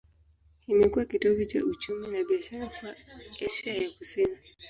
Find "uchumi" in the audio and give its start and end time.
1.65-2.07